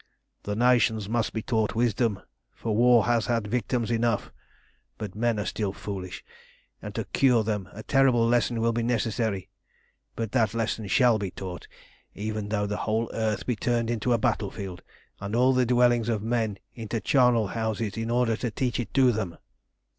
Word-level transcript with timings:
"The 0.41 0.55
nations 0.55 1.07
must 1.07 1.31
be 1.31 1.43
taught 1.43 1.75
wisdom, 1.75 2.21
for 2.55 2.75
war 2.75 3.05
has 3.05 3.27
had 3.27 3.45
victims 3.45 3.91
enough. 3.91 4.31
But 4.97 5.13
men 5.13 5.37
are 5.39 5.45
still 5.45 5.73
foolish, 5.73 6.25
and 6.81 6.95
to 6.95 7.03
cure 7.05 7.43
them 7.43 7.69
a 7.71 7.83
terrible 7.83 8.27
lesson 8.27 8.61
will 8.61 8.73
be 8.73 8.81
necessary. 8.81 9.51
But 10.15 10.31
that 10.31 10.55
lesson 10.55 10.87
shall 10.87 11.19
be 11.19 11.29
taught, 11.29 11.67
even 12.15 12.49
though 12.49 12.65
the 12.65 12.77
whole 12.77 13.11
earth 13.13 13.45
be 13.45 13.55
turned 13.55 13.91
into 13.91 14.11
a 14.11 14.17
battlefield, 14.17 14.81
and 15.19 15.35
all 15.35 15.53
the 15.53 15.67
dwellings 15.67 16.09
of 16.09 16.23
men 16.23 16.57
into 16.73 16.99
charnel 16.99 17.49
houses, 17.49 17.95
in 17.95 18.09
order 18.09 18.35
to 18.37 18.49
teach 18.49 18.79
it 18.79 18.91
to 18.95 19.11
them." 19.11 19.37